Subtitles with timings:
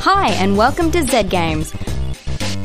[0.00, 1.74] Hi, and welcome to Zed Games.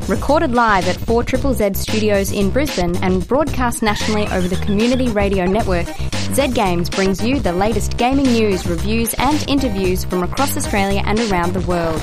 [0.07, 5.09] Recorded live at 4 Triple Z Studios in Brisbane and broadcast nationally over the Community
[5.09, 5.87] Radio Network,
[6.35, 11.19] Zed Games brings you the latest gaming news, reviews, and interviews from across Australia and
[11.21, 11.99] around the world.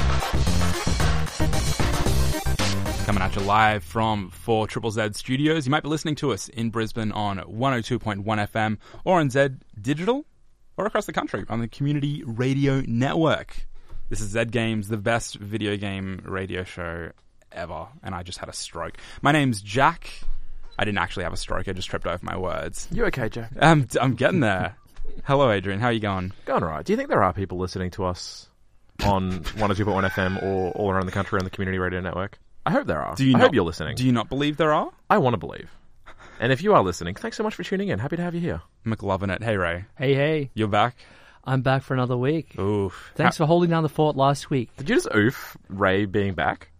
[3.06, 5.64] Coming at you live from 4 Triple Z Studios.
[5.64, 9.50] You might be listening to us in Brisbane on 102.1 FM or on Z
[9.80, 10.26] Digital
[10.76, 13.69] or across the country on the Community Radio Network.
[14.10, 17.12] This is Zed Games, the best video game radio show
[17.52, 18.96] ever, and I just had a stroke.
[19.22, 20.10] My name's Jack.
[20.76, 22.88] I didn't actually have a stroke, I just tripped over my words.
[22.90, 23.52] You okay, Jack?
[23.60, 24.74] Um, I'm, I'm getting there.
[25.24, 25.78] Hello, Adrian.
[25.78, 26.32] How are you going?
[26.44, 26.84] Going all right.
[26.84, 28.48] Do you think there are people listening to us
[29.04, 32.36] on 102.1 FM or all around the country on the community radio network?
[32.66, 33.14] I hope there are.
[33.14, 33.94] Do you I not, hope you're listening.
[33.94, 34.90] Do you not believe there are?
[35.08, 35.70] I want to believe.
[36.40, 38.00] And if you are listening, thanks so much for tuning in.
[38.00, 38.62] Happy to have you here.
[38.84, 39.44] McLovin it.
[39.44, 39.84] Hey, Ray.
[39.96, 40.96] Hey, hey, You're back?
[41.44, 42.58] I'm back for another week.
[42.58, 43.12] Oof.
[43.14, 44.70] Thanks for holding down the fort last week.
[44.76, 46.70] Did you just oof Ray being back?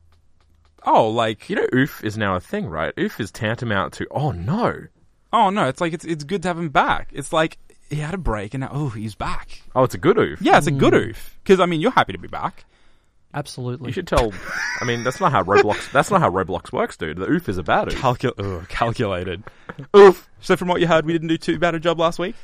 [0.84, 2.92] Oh, like You know, oof is now a thing, right?
[2.98, 4.86] Oof is tantamount to, oh no.
[5.32, 7.10] Oh no, it's like it's it's good to have him back.
[7.12, 9.62] It's like he had a break and now oh he's back.
[9.74, 10.42] Oh, it's a good oof.
[10.42, 11.08] Yeah, it's a good mm.
[11.08, 12.64] oof because I mean you're happy to be back.
[13.32, 13.88] Absolutely.
[13.88, 14.32] You should tell.
[14.80, 15.92] I mean, that's not how Roblox.
[15.92, 17.16] That's not how Roblox works, dude.
[17.16, 17.94] The oof is a bad oof.
[17.94, 19.44] Calcul- ugh, calculated.
[19.96, 20.28] Oof.
[20.40, 22.34] So from what you heard, we didn't do too bad a job last week.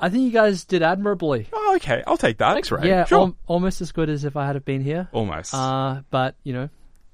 [0.00, 1.46] I think you guys did admirably.
[1.52, 2.54] Oh, okay, I'll take that.
[2.54, 2.88] Thanks, Ray.
[2.88, 3.18] yeah, sure.
[3.18, 5.08] al- almost as good as if I had been here.
[5.12, 5.54] Almost.
[5.54, 6.68] Uh, but you know,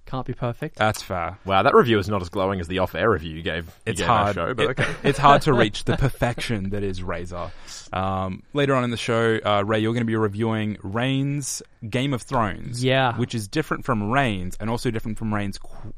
[0.06, 0.76] can't be perfect.
[0.76, 1.36] That's fair.
[1.44, 3.66] Wow, that review is not as glowing as the off-air review you gave.
[3.66, 4.34] you It's gave our hard.
[4.36, 4.86] show, but It- okay.
[5.02, 7.50] it's hard to reach the perfection that is Razor.
[7.92, 12.14] Um, later on in the show, uh, Ray, you're going to be reviewing Reigns Game
[12.14, 12.84] of Thrones.
[12.84, 13.16] Yeah.
[13.16, 15.58] Which is different from Reigns and also different from Reigns.
[15.58, 15.92] Qu-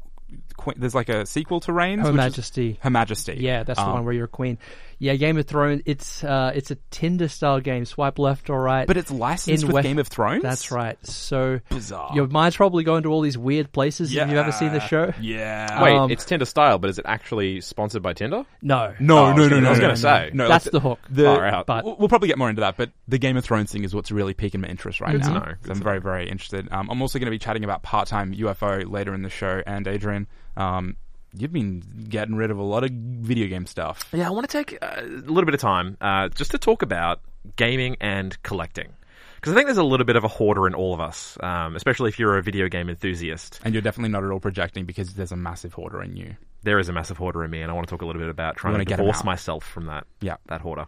[0.57, 2.01] Qu- there's like a sequel to Reigns.
[2.01, 2.79] Her which is- Majesty.
[2.81, 3.35] Her Majesty.
[3.39, 4.57] Yeah, that's the Um, one where you're a queen.
[5.01, 5.81] Yeah, Game of Thrones.
[5.85, 7.85] It's uh, it's a Tinder style game.
[7.85, 8.85] Swipe left or right.
[8.85, 10.43] But it's licensed In with West- Game of Thrones.
[10.43, 10.97] That's right.
[11.07, 12.11] So Bizarre.
[12.13, 14.13] your mind's probably going to all these weird places.
[14.13, 15.13] Have you ever seen the show?
[15.21, 15.81] Yeah.
[15.81, 18.45] Wait, Um, it's Tinder style, but is it actually sponsored by Tinder?
[18.61, 18.93] No.
[18.99, 19.67] No, Oh, I no, was no, no.
[19.67, 20.31] I was no, gonna no, say.
[20.33, 20.47] no.
[20.49, 20.99] That's like, the hook.
[21.09, 21.65] The, Far out.
[21.65, 23.95] But- we'll, we'll probably get more into that, but the Game of Thrones thing is
[23.95, 25.33] what's really piquing my interest right Good to now.
[25.39, 26.67] know, good 'cause I'm very, very interested.
[26.71, 29.63] Um, I'm also going to be chatting about part-time UFO later in the show.
[29.65, 30.97] And Adrian, um,
[31.33, 34.07] you've been getting rid of a lot of video game stuff.
[34.13, 36.81] Yeah, I want to take uh, a little bit of time uh, just to talk
[36.81, 37.21] about
[37.55, 38.89] gaming and collecting.
[39.35, 41.75] Because I think there's a little bit of a hoarder in all of us, um,
[41.77, 43.61] especially if you're a video game enthusiast.
[43.63, 46.35] And you're definitely not at all projecting because there's a massive hoarder in you.
[46.63, 48.29] There is a massive hoarder in me, and I want to talk a little bit
[48.29, 50.35] about trying wanna to get 'em divorce myself from that Yeah.
[50.47, 50.87] that hoarder.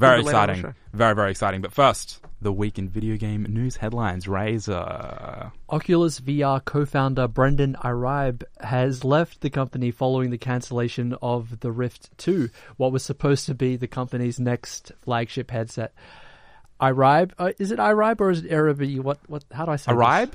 [0.00, 0.62] Very later exciting.
[0.62, 0.74] show.
[0.92, 1.60] Very, very exciting.
[1.60, 4.26] But first, the week in video game news headlines.
[4.26, 5.52] Razor.
[5.68, 12.16] Oculus VR co-founder Brendan Iribe has left the company following the cancellation of the Rift
[12.18, 15.92] 2, what was supposed to be the company's next flagship headset.
[16.80, 19.00] Iribe, uh, is it Iribe or is it Iribe?
[19.00, 19.18] What?
[19.28, 19.44] What?
[19.52, 19.92] How do I say?
[19.92, 20.32] Arribe?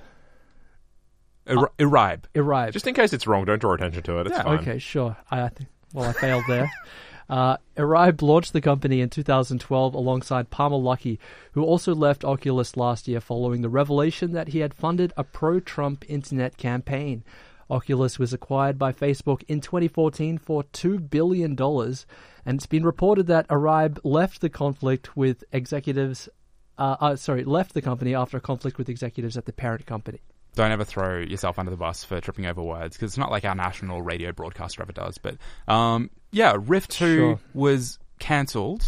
[1.48, 2.22] Ar- Arribe.
[2.34, 2.44] This?
[2.44, 2.72] Iribe.
[2.72, 4.28] Just in case it's wrong, don't draw attention to it.
[4.28, 4.60] It's Yeah, fine.
[4.60, 5.18] Okay, sure.
[5.32, 5.70] I, I think.
[5.94, 6.72] Well, I failed there.
[7.30, 11.18] Uh, Iribe launched the company in 2012 alongside Palmer Luckey,
[11.54, 16.06] who also left Oculus last year following the revelation that he had funded a pro-Trump
[16.08, 17.24] internet campaign.
[17.70, 23.48] Oculus was acquired by Facebook in 2014 for $2 billion, and it's been reported that
[23.48, 26.30] Iribe left the conflict with executives,
[26.78, 30.22] uh, uh, sorry, left the company after a conflict with executives at the parent company.
[30.54, 33.46] don't ever throw yourself under the bus for tripping over words because it's not like
[33.46, 35.18] our national radio broadcaster ever does.
[35.18, 35.38] But
[35.68, 37.40] um, yeah, Rift Two Sure.
[37.54, 38.84] was cancelled,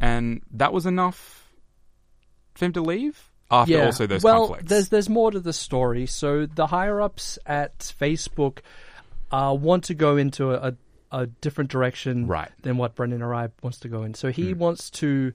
[0.00, 1.48] and that was enough
[2.54, 3.30] for him to leave.
[3.50, 6.06] After also those well, conflicts, there's there's more to the story.
[6.06, 8.58] So the higher ups at Facebook
[9.30, 10.68] uh, want to go into a,
[11.12, 12.50] a, a different direction Right.
[12.62, 14.14] than what Brendan Iribe wants to go in.
[14.14, 15.32] So he wants to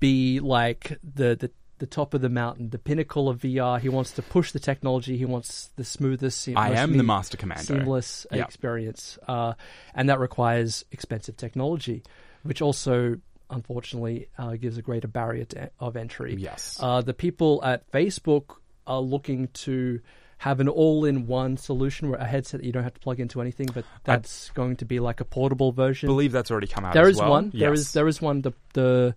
[0.00, 1.50] be like the, the
[1.80, 3.80] the top of the mountain, the pinnacle of VR.
[3.80, 5.16] He wants to push the technology.
[5.16, 6.48] He wants the smoothest.
[6.54, 7.64] I am the master commando.
[7.64, 8.44] seamless Yeah.
[8.44, 9.54] experience, uh,
[9.94, 12.04] and that requires expensive technology,
[12.44, 13.16] which also
[13.50, 16.36] unfortunately uh, gives a greater barrier to, of entry.
[16.38, 16.78] Yes.
[16.80, 20.00] Uh, the people at Facebook are looking to
[20.38, 23.68] have an all-in-one solution where a headset that you don't have to plug into anything,
[23.74, 26.06] but that's going to be like a portable version.
[26.06, 26.94] believe that's already come out.
[26.94, 27.30] There as is well.
[27.30, 27.50] one.
[27.52, 27.78] Yes.
[27.78, 28.40] is there is one.
[28.40, 29.14] The the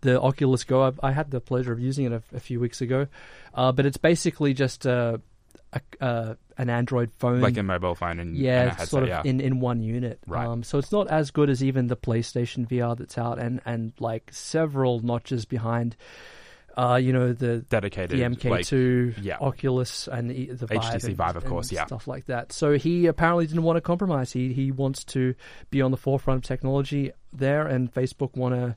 [0.00, 0.82] the Oculus Go.
[0.82, 3.06] I, I had the pleasure of using it a, a few weeks ago,
[3.54, 5.20] uh, but it's basically just a,
[5.72, 9.02] a, uh, an Android phone, like a mobile phone and yeah, and a headset, sort
[9.04, 9.22] of yeah.
[9.24, 10.20] in, in one unit.
[10.26, 10.46] Right.
[10.46, 13.92] Um, so it's not as good as even the PlayStation VR that's out, and and
[13.98, 15.96] like several notches behind.
[16.76, 19.38] Uh, you know the dedicated the MK2, yeah.
[19.40, 21.84] Oculus, and the, the Vive HTC and- Vive, of course, yeah.
[21.84, 22.52] stuff like that.
[22.52, 24.32] So he apparently didn't want to compromise.
[24.32, 25.34] He he wants to
[25.70, 28.76] be on the forefront of technology there, and Facebook want to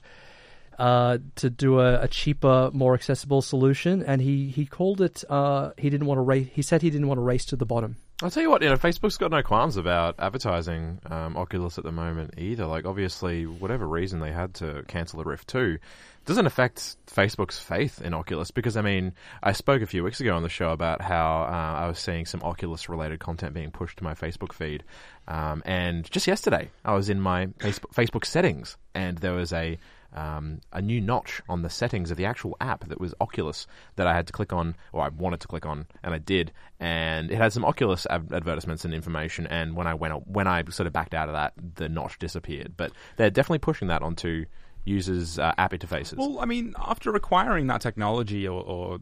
[0.79, 5.23] uh, to do a, a cheaper, more accessible solution, and he he called it.
[5.29, 6.47] Uh, he didn't want to race.
[6.53, 7.97] He said he didn't want to race to the bottom.
[8.21, 11.83] I'll tell you what, you know, Facebook's got no qualms about advertising um, Oculus at
[11.83, 12.65] the moment either.
[12.65, 15.77] Like, obviously, whatever reason they had to cancel the Rift 2
[16.25, 20.35] doesn't affect Facebook's faith in Oculus because, I mean, I spoke a few weeks ago
[20.35, 23.97] on the show about how uh, I was seeing some Oculus related content being pushed
[23.97, 24.85] to my Facebook feed.
[25.27, 29.77] Um, and just yesterday, I was in my Facebook, Facebook settings and there was a
[30.13, 34.07] um, a new notch on the settings of the actual app that was Oculus that
[34.07, 36.51] I had to click on, or I wanted to click on, and I did.
[36.79, 39.47] And it had some Oculus ad- advertisements and information.
[39.47, 42.73] And when I went, when I sort of backed out of that, the notch disappeared.
[42.77, 44.45] But they're definitely pushing that onto
[44.85, 46.17] users' uh, app interfaces.
[46.17, 48.99] Well, I mean, after acquiring that technology or, or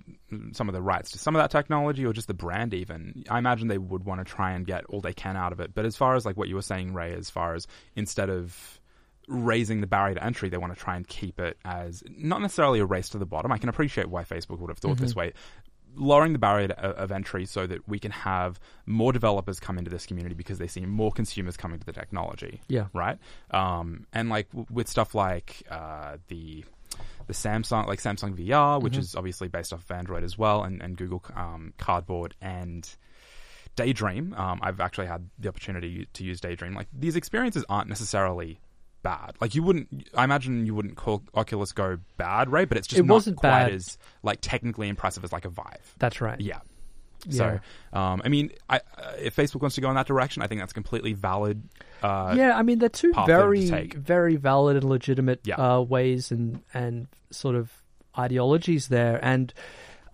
[0.53, 3.39] some of the rights to some of that technology or just the brand, even, I
[3.39, 5.73] imagine they would want to try and get all they can out of it.
[5.73, 8.79] But as far as like what you were saying, Ray, as far as instead of
[9.27, 12.79] raising the barrier to entry, they want to try and keep it as not necessarily
[12.79, 13.51] a race to the bottom.
[13.51, 15.33] I can appreciate why Facebook would have thought this way.
[15.95, 19.89] Lowering the barrier to, of entry so that we can have more developers come into
[19.89, 22.61] this community because they see more consumers coming to the technology.
[22.67, 22.87] Yeah.
[22.93, 23.17] Right.
[23.51, 26.63] Um, and like w- with stuff like uh, the
[27.27, 30.81] the Samsung, like Samsung VR, which is obviously based off of Android as well, and,
[30.81, 32.89] and Google um, Cardboard and
[33.75, 34.33] Daydream.
[34.33, 36.73] Um, I've actually had the opportunity to use Daydream.
[36.73, 38.59] Like these experiences aren't necessarily
[39.03, 39.35] bad.
[39.41, 42.67] Like you wouldn't, I imagine you wouldn't call Oculus Go bad, right?
[42.67, 43.71] But it's just It not wasn't quite bad.
[43.73, 45.95] as like technically impressive as like a Vive.
[45.99, 46.39] That's right.
[46.39, 46.59] Yeah.
[47.27, 47.59] Yeah.
[47.93, 50.47] So, um, I mean, I, uh, if Facebook wants to go in that direction, I
[50.47, 51.61] think that's completely valid.
[52.01, 55.41] Uh, yeah, I mean they're two path for them to very very valid and legitimate
[55.43, 55.55] Yeah.
[55.57, 57.71] uh, ways and and sort of
[58.17, 59.53] ideologies there, and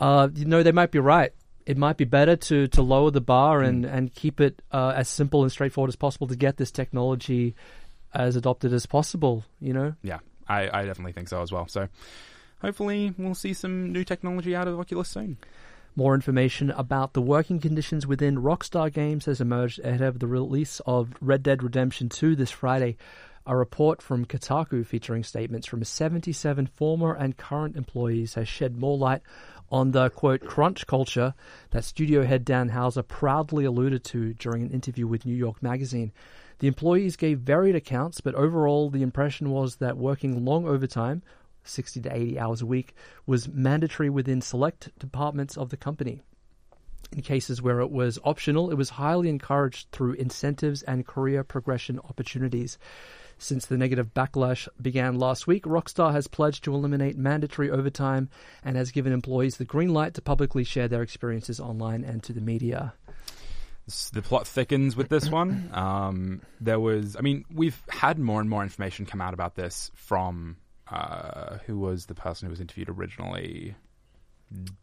[0.02, 1.32] uh, you know they might be right.
[1.66, 3.94] It might be better to to lower the bar and Mm.
[3.94, 7.56] and keep it uh, as simple and straightforward as possible to get this technology
[8.14, 9.44] as adopted as possible.
[9.60, 11.68] You know, yeah, I, I definitely think so as well.
[11.68, 11.88] So,
[12.62, 15.38] hopefully, we'll see some new technology out of Oculus soon.
[15.96, 20.80] More information about the working conditions within Rockstar Games has emerged ahead of the release
[20.86, 22.98] of Red Dead Redemption 2 this Friday.
[23.48, 28.98] A report from Kotaku featuring statements from 77 former and current employees has shed more
[28.98, 29.22] light
[29.72, 31.34] on the quote crunch culture
[31.72, 36.12] that studio head Dan Houser proudly alluded to during an interview with New York Magazine.
[36.60, 41.22] The employees gave varied accounts, but overall the impression was that working long overtime
[41.64, 42.96] 60 to 80 hours a week
[43.26, 46.22] was mandatory within select departments of the company.
[47.12, 52.00] In cases where it was optional, it was highly encouraged through incentives and career progression
[52.00, 52.78] opportunities.
[53.38, 58.30] Since the negative backlash began last week, Rockstar has pledged to eliminate mandatory overtime
[58.64, 62.34] and has given employees the green light to publicly share their experiences online and to
[62.34, 62.94] the media.
[64.14, 65.70] The plot thickens with this one.
[65.74, 69.92] Um, there was, I mean, we've had more and more information come out about this
[69.96, 70.58] from
[70.90, 73.76] uh, who was the person who was interviewed originally.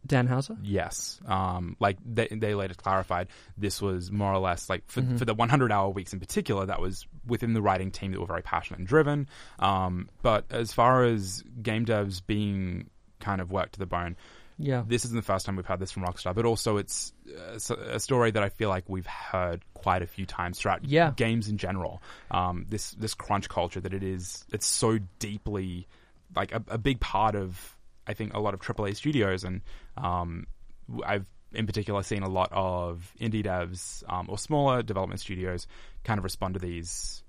[0.05, 0.55] Dan Houser?
[0.61, 5.25] Yes, um, like they they later clarified this was more or less like for for
[5.25, 8.43] the 100 hour weeks in particular that was within the writing team that were very
[8.43, 9.27] passionate and driven.
[9.57, 14.17] Um, but as far as game devs being kind of worked to the bone,
[14.57, 14.83] Yeah.
[14.87, 17.99] this isn't the first time we've had this from Rockstar, but also it's uh, a
[17.99, 21.11] story that I feel like we've heard quite a few times throughout Yeah.
[21.15, 22.01] games in general.
[22.31, 25.87] Um, this this crunch culture that it is, it's so deeply
[26.35, 27.75] like a, a big part of
[28.07, 29.61] I think a lot of AAA studios, and
[29.97, 30.47] um,
[31.05, 35.67] I've in particular seen a lot of indie devs um, or smaller development studios
[36.03, 37.23] kind of respond to these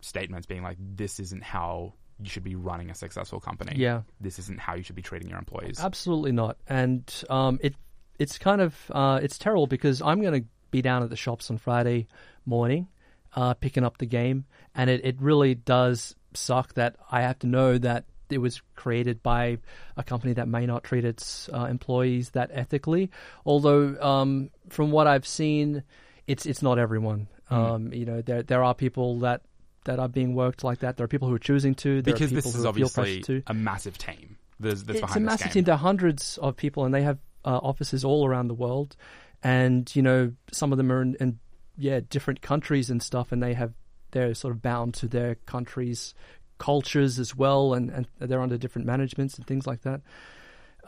[0.00, 3.74] statements, being like, "This isn't how." You should be running a successful company.
[3.76, 4.02] Yeah.
[4.20, 5.80] This isn't how you should be treating your employees.
[5.80, 6.56] Absolutely not.
[6.68, 7.74] And um, it
[8.18, 11.50] it's kind of uh, it's terrible because I'm going to be down at the shops
[11.50, 12.06] on Friday
[12.46, 12.88] morning,
[13.34, 17.46] uh, picking up the game, and it, it really does suck that I have to
[17.46, 19.58] know that it was created by
[19.96, 23.10] a company that may not treat its uh, employees that ethically.
[23.44, 25.82] Although um, from what I've seen,
[26.26, 27.28] it's it's not everyone.
[27.50, 29.42] Um, you know, there there are people that.
[29.84, 30.96] That are being worked like that.
[30.96, 32.02] There are people who are choosing to.
[32.02, 34.36] There because are people this who is obviously a massive team.
[34.60, 35.64] There's, that's it's a massive this team.
[35.64, 38.96] There are hundreds of people, and they have uh, offices all around the world.
[39.42, 41.38] And you know, some of them are in, in
[41.76, 43.72] yeah different countries and stuff, and they have
[44.12, 46.14] they're sort of bound to their countries'
[46.58, 50.00] cultures as well, and, and they're under different managements and things like that.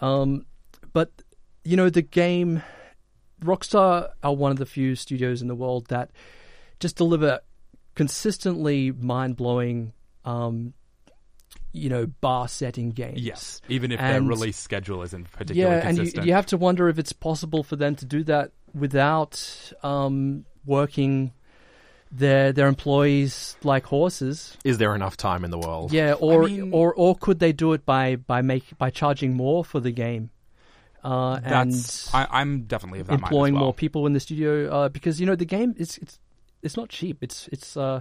[0.01, 0.47] Um,
[0.93, 1.11] but
[1.65, 2.63] you know, the game
[3.43, 6.11] Rockstar are one of the few studios in the world that
[6.79, 7.41] just deliver
[7.95, 9.93] consistently mind blowing.
[10.25, 10.75] Um,
[11.73, 13.21] you know, bar setting games.
[13.21, 16.89] Yes, even if their release schedule isn't particularly Yeah, and you, you have to wonder
[16.89, 21.33] if it's possible for them to do that without um, working
[22.13, 24.57] their their employees like horses.
[24.65, 25.93] Is there enough time in the world?
[25.93, 29.65] Yeah, or mean- or or could they do it by by make by charging more
[29.65, 30.31] for the game?
[31.03, 33.65] Uh, and That's I, I'm definitely of that mind as employing well.
[33.65, 36.19] more people in the studio uh, because you know the game is it's
[36.65, 37.19] it's not cheap.
[37.23, 38.01] It's it's uh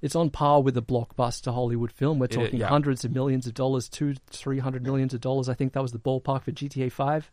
[0.00, 2.18] it's on par with a blockbuster Hollywood film.
[2.18, 2.68] We're talking yeah.
[2.68, 5.48] hundreds of millions of dollars, two three hundred millions of dollars.
[5.48, 7.30] I think that was the ballpark for GTA Five.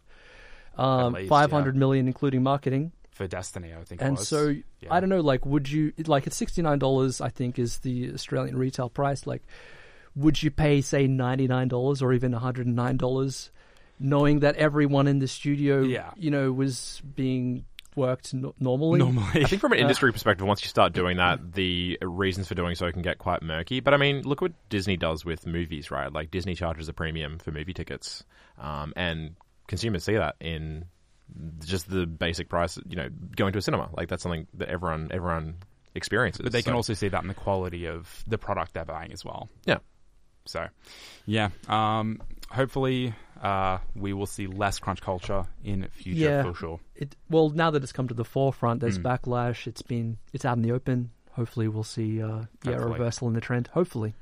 [0.77, 2.93] Um, least, five hundred million including marketing.
[3.11, 3.73] for Destiny.
[3.73, 4.01] I think.
[4.01, 4.89] it And so Yeah.
[4.89, 7.19] I don't know, like, would you like it's sixty nine dollars?
[7.21, 9.27] I think is the Australian retail price.
[9.27, 9.43] Like,
[10.15, 13.51] would you pay say ninety nine dollars or even one hundred and nine dollars,
[13.99, 16.11] knowing that everyone in the studio, Yeah.
[16.15, 18.99] you know, was being worked no- normally?
[18.99, 19.43] normally.
[19.43, 22.75] I think from an industry perspective, once you start doing that, the reasons for doing
[22.75, 23.79] so can get quite murky.
[23.79, 26.11] But I mean, look what Disney does with movies, right?
[26.11, 28.23] Like Disney charges a premium for movie tickets,
[28.59, 29.35] um, and
[29.67, 30.85] consumers see that in
[31.65, 32.77] just the basic price.
[32.87, 35.55] You know, going to a cinema, like that's something that everyone everyone
[35.95, 36.41] experiences.
[36.43, 39.11] but they can So, also see that in the quality of the product they're buying
[39.11, 39.49] as well.
[39.65, 39.79] yeah.
[40.45, 40.67] So,
[41.27, 41.49] yeah.
[41.67, 42.19] Um,
[42.49, 46.43] hopefully, uh, we will see less crunch culture in future Yeah.
[46.43, 46.79] for sure.
[47.01, 49.03] It well now that it's come to the forefront, there's Mm.
[49.03, 49.67] backlash.
[49.67, 51.09] It's been it's out in the open.
[51.31, 53.67] Hopefully, we'll see uh, yeah a reversal in the trend.
[53.73, 54.13] Hopefully,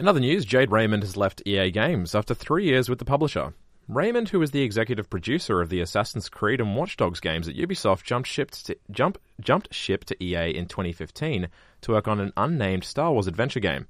[0.00, 3.54] In other news, Jade Raymond has left EA Games after three years with the publisher.
[3.86, 7.54] Raymond, who was the executive producer of the Assassin's Creed and Watch Dogs games at
[7.54, 11.48] Ubisoft, jumped ship to, jump, jumped ship to EA in 2015
[11.82, 13.86] to work on an unnamed Star Wars adventure game.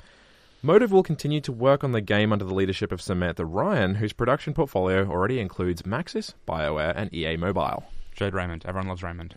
[0.65, 4.15] Motive will continue to work on the game under the leadership of Samantha Ryan, whose
[4.15, 7.85] production portfolio already includes Maxis, BioWare, and EA Mobile.
[8.15, 8.65] Jade Raymond.
[8.65, 9.35] Everyone loves Raymond.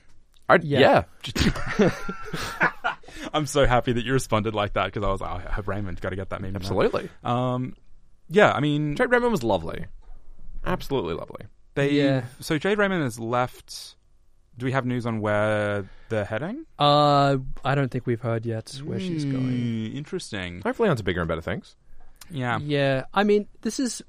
[0.48, 1.03] I, Yeah.
[1.79, 1.89] yeah,
[3.34, 5.67] I'm so happy that you responded like that because I was like, oh, I hope
[5.67, 6.55] Raymond got to get that meme.
[6.55, 7.10] absolutely.
[7.25, 7.75] Um,
[8.29, 9.86] yeah, I mean, Jade Raymond was lovely.
[10.65, 11.46] Absolutely lovely.
[11.75, 11.91] they.
[11.91, 12.24] Yeah.
[12.39, 13.97] So Jade Raymond has left.
[14.57, 16.65] Do we have news on where they're heading?
[16.79, 19.45] uh, I don't think we've heard yet where she's going.
[19.91, 20.61] Mm, Interesting.
[20.61, 21.75] Hopefully onto bigger and better things.
[22.31, 22.59] Yeah.
[22.59, 24.01] Yeah, I mean, this is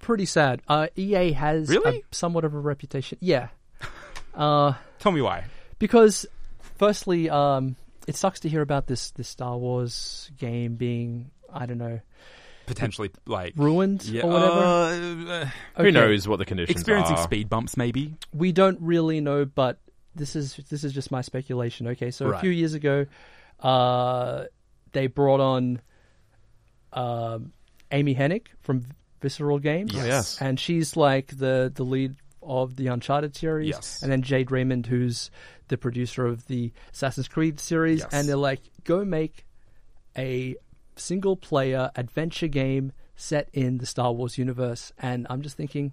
[0.00, 0.60] pretty sad.
[0.68, 1.98] Uh, EA has Really?
[1.98, 3.18] a, somewhat of a reputation.
[3.20, 3.48] Yeah,
[4.34, 5.44] uh, Tell me why.
[5.78, 6.26] because
[6.78, 11.78] firstly, um, it sucks to hear about this this Star Wars game being I don't
[11.78, 12.00] know
[12.70, 15.32] Potentially, like ruined yeah, or whatever.
[15.32, 15.44] uh,
[15.76, 15.90] Who Okay.
[15.90, 16.78] knows what the conditions are.
[16.78, 17.22] experiencing are?
[17.24, 18.14] speed bumps, maybe.
[18.32, 19.78] We don't really know, but
[20.14, 21.88] this is this is just my speculation.
[21.88, 23.06] Okay, so a few years ago,
[23.60, 24.44] uh,
[24.92, 25.80] they brought on
[26.92, 27.52] um
[27.92, 28.84] Amy Hennig from
[29.20, 29.92] Visceral Games.
[29.92, 30.40] Yes.
[30.40, 33.68] and she's like the the lead of the Uncharted series.
[33.70, 34.02] Yes.
[34.02, 35.30] And then Jade Raymond, who's
[35.68, 38.08] the producer of the Assassin's Creed series, Yes.
[38.12, 39.44] and they're like, go make
[40.16, 40.56] a
[41.00, 44.92] single player adventure game set in the Star Wars universe.
[44.98, 45.92] And I'm just thinking,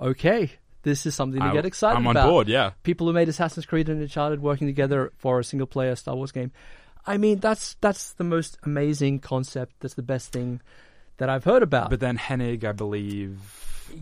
[0.00, 0.50] okay,
[0.82, 2.00] this is something to I- get excited about.
[2.00, 2.28] I'm on about.
[2.28, 2.48] board.
[2.48, 2.70] Yeah.
[2.82, 6.32] People who made Assassin's Creed and Uncharted working together for a single player Star Wars
[6.32, 6.50] game.
[7.06, 9.76] I mean, that's that's the most amazing concept.
[9.80, 10.60] That's the best thing
[11.16, 11.88] that I've heard about.
[11.90, 13.38] But then Hennig, I believe,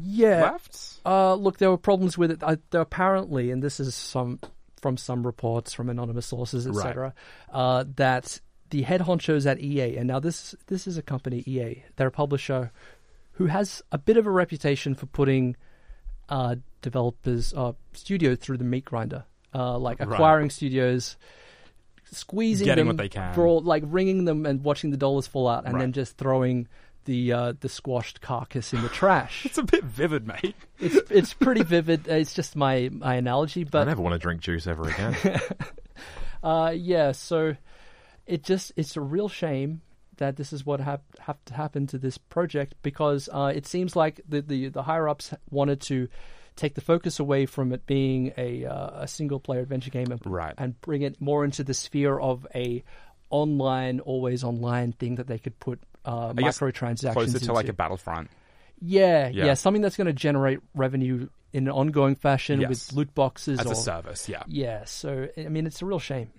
[0.02, 0.99] yeah, left.
[1.07, 2.40] uh, look, there were problems with it.
[2.71, 4.40] There apparently, and this is some
[4.83, 6.87] from some reports from anonymous sources, Right.
[6.87, 7.14] etc.,
[7.52, 11.82] uh, that the head honchos at EA, and now this this is a company, EA,
[11.96, 12.70] they're a publisher
[13.32, 15.56] who has a bit of a reputation for putting
[16.28, 20.08] uh, developers, uh, studios through the meat grinder, uh, like Right.
[20.12, 21.16] acquiring studios.
[22.10, 23.34] Squeezing Getting them what they can.
[23.34, 26.66] for like ringing them and watching the dollars fall out, and then just throwing
[27.04, 29.42] the uh, the squashed carcass in the trash.
[29.46, 30.56] It's a bit vivid, mate.
[30.80, 32.06] It's it's pretty vivid.
[32.08, 35.16] It's just my my analogy, but I never want to drink juice ever again.
[36.42, 37.12] uh, yeah.
[37.12, 37.56] So
[38.28, 39.80] it just it's a real shame
[40.18, 43.97] that this is what hap- have to happen to this project because uh, it seems
[43.97, 46.08] like the, the the higher ups wanted to
[46.56, 50.20] take the focus away from it being a uh, a single player adventure game and,
[50.26, 50.54] Right.
[50.58, 52.82] and bring it more into the sphere of a
[53.30, 58.28] online always online thing that they could put uh, microtransactions Closer to like a Battlefront.
[58.80, 59.47] yeah, Yeah.
[59.47, 62.68] yeah something that's going to generate revenue in an ongoing fashion Yes.
[62.70, 64.28] with loot boxes as or a service.
[64.28, 64.42] Yeah.
[64.49, 66.30] yeah, so I mean, it's a real shame.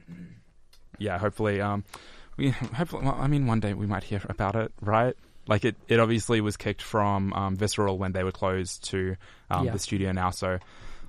[1.00, 1.84] Yeah, hopefully, um,
[2.38, 5.16] we hopefully, well, I mean, one day we might hear about it, right?
[5.48, 9.16] Like it, it obviously was kicked from um, Visceral when they were closed to
[9.50, 9.72] um, Yeah.
[9.72, 10.30] the studio now.
[10.30, 10.60] So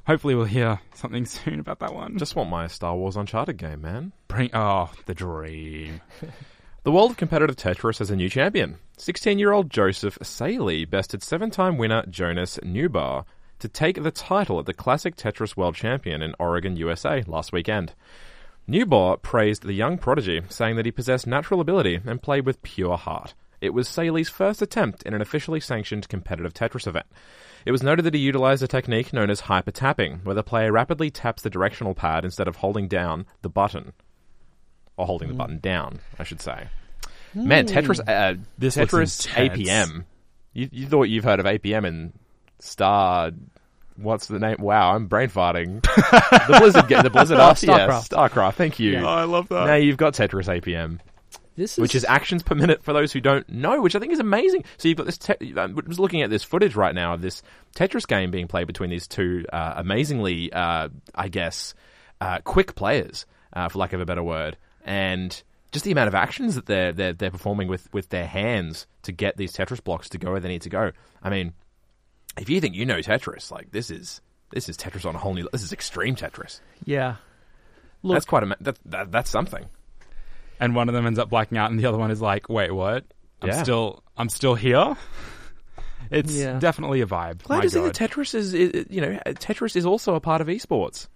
[0.07, 2.17] hopefully, we'll hear something soon about that one.
[2.19, 4.13] Just want my Star Wars Uncharted game, man.
[4.29, 6.01] bring, oh, the dream.
[6.83, 8.79] The world of competitive Tetris has a new champion.
[8.97, 13.27] 16 year old Joseph Saelee bested seven time winner Jonas Neubauer
[13.59, 17.93] to take the title at the Classic Tetris World Champion in Oregon, USA last weekend.
[18.71, 22.97] Neubauer praised the young prodigy, saying that he possessed natural ability and played with pure
[22.97, 23.35] heart.
[23.61, 27.07] It was Saelee's first attempt in an officially sanctioned competitive Tetris event.
[27.67, 30.71] It was noted that he utilized a technique known as hyper tapping, where the player
[30.71, 33.93] rapidly taps the directional pad instead of holding down the button
[34.97, 36.69] or holding the button down, I should say.
[37.35, 39.27] Man, Tetris, uh, This Tetris.
[39.29, 40.05] APM.
[40.53, 42.13] You, you thought you've heard of APM and
[42.61, 43.33] Star.
[43.97, 44.57] What's the name?
[44.61, 45.83] Wow, I'm brain farting.
[45.83, 48.09] the Blizzard, ga- the Blizzard, yeah, Starcraft.
[48.09, 48.55] Starcraft.
[48.55, 48.99] Thank you.
[48.99, 49.67] Oh, I love that.
[49.67, 51.01] Now you've got Tetris APM
[51.57, 54.13] This is which is actions per minute for those who don't know, which I think
[54.13, 54.65] is amazing.
[54.79, 55.19] So you've got this.
[55.19, 57.43] Te- I was looking at this footage right now of this
[57.77, 61.75] Tetris game being played between these two uh, amazingly, uh, I guess,
[62.21, 65.43] uh, quick players, uh, for lack of a better word, and
[65.73, 69.13] just the amount of actions that they're they're, they're performing with with their hands to
[69.13, 70.93] get these Tetris blocks to go where they need to go.
[71.23, 71.53] I mean,
[72.39, 74.21] if you think you know Tetris, like this is
[74.51, 75.49] this is Tetris on a whole new.
[75.53, 76.61] This is extreme Tetris.
[76.85, 77.17] yeah.
[78.03, 79.67] Look, that's quite a ma- that, that that's something.
[80.59, 82.71] and one of them ends up blacking out, and the other one is like, "Wait,
[82.73, 83.05] what?
[83.43, 83.63] I'm Yeah.
[83.63, 84.97] still, I'm still here."
[86.11, 86.59] It's Yeah.
[86.59, 87.43] definitely a vibe.
[87.45, 87.95] Glad My to see God.
[87.95, 91.07] that Tetris is, is you know uh, Tetris is also a part of esports.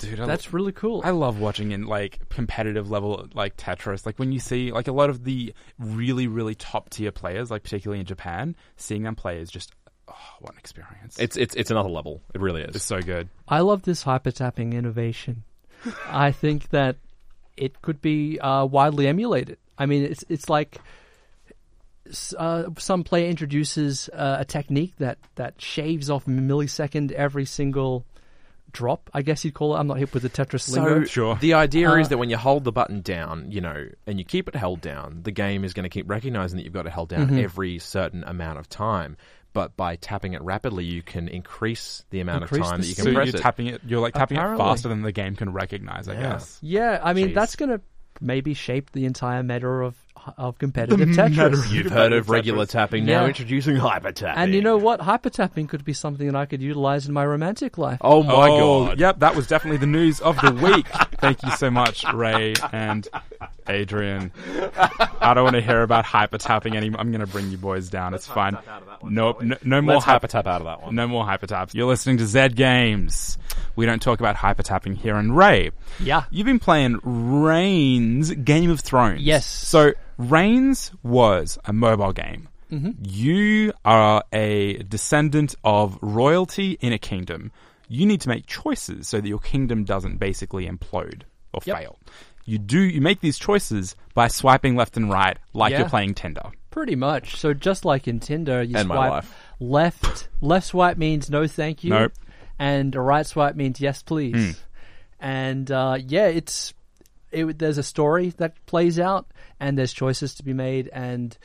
[0.00, 1.00] Dude, I that's really cool.
[1.04, 4.04] I love watching in like competitive level like Tetris.
[4.04, 7.62] Like when you see like a lot of the really really top tier players, like
[7.62, 9.72] particularly in Japan, seeing them play is just
[10.08, 11.18] oh, what an experience.
[11.18, 12.20] It's it's it's another level.
[12.34, 12.76] It really is.
[12.76, 13.28] it's so good.
[13.48, 15.44] I love this hyper tapping innovation.
[16.08, 16.96] I think that
[17.56, 19.58] it could be uh, widely emulated.
[19.78, 20.78] I mean, it's it's like
[22.36, 28.04] uh, some player introduces uh, a technique that that shaves off a millisecond every single
[28.72, 29.10] drop.
[29.14, 29.78] I guess you'd call it.
[29.78, 31.00] I'm not hip with the Tetris lingo.
[31.00, 31.36] So Sure.
[31.36, 34.24] the idea Uh, is that when you hold the button down, you know, and you
[34.24, 36.92] keep it held down, the game is going to keep recognizing that you've got it
[36.92, 37.38] held down Mm-hmm.
[37.38, 39.16] every certain amount of time.
[39.54, 42.88] But by tapping it rapidly, you can increase the amount Increase of time the that
[42.88, 43.38] you can So you're press it.
[43.42, 43.80] tapping it.
[43.86, 44.64] You're like tapping Apparently.
[44.64, 46.08] it faster than the game can recognize.
[46.08, 46.20] I Yeah.
[46.22, 46.58] guess.
[46.62, 47.34] Yeah, I mean Jeez.
[47.34, 47.80] that's going to
[48.20, 49.94] maybe shape the entire meta of
[50.38, 51.70] of competitive Tetris.
[51.70, 53.28] You've heard of regular tapping, now Yeah.
[53.28, 54.42] introducing hyper tapping.
[54.42, 55.00] And you know what?
[55.00, 57.98] Hyper tapping could be something that I could utilize in my romantic life.
[58.00, 59.00] Oh my oh, god!
[59.00, 60.86] Yep, that was definitely the news of the week.
[61.20, 63.06] Thank you so much, Ray and
[63.68, 64.32] Adrian.
[65.20, 67.00] I don't want to hear about hyper tapping anymore.
[67.00, 68.14] I'm going to bring you boys down.
[68.14, 68.56] It's fine.
[69.02, 70.94] Nope, no, no more Let's hyper hyper tap out of that one.
[70.94, 71.74] No more hyper taps.
[71.74, 73.38] You're listening to Zed Games.
[73.76, 75.16] We don't talk about hyper tapping here.
[75.16, 76.24] And Ray, Yeah.
[76.30, 79.20] you've been playing Reigns Game of Thrones.
[79.22, 79.46] Yes.
[79.46, 82.48] So Reigns was a mobile game.
[82.70, 82.90] Mm-hmm.
[83.02, 87.52] You are a descendant of royalty in a kingdom.
[87.88, 91.76] You need to make choices so that your kingdom doesn't basically implode or Yep.
[91.78, 91.98] fail.
[92.44, 95.80] You do you make these choices by swiping left and right like Yeah.
[95.80, 96.50] you're playing Tinder.
[96.70, 97.36] Pretty much.
[97.36, 99.36] So just like in Tinder, you And my swipe life.
[99.60, 100.28] left.
[100.40, 101.90] Left swipe means no, thank you.
[101.90, 102.12] Nope.
[102.62, 104.36] And a right swipe means yes, please.
[104.36, 104.50] Hmm.
[105.18, 106.72] And uh, yeah, it's
[107.32, 109.26] it, there's a story that plays out,
[109.58, 111.36] and there's choices to be made, and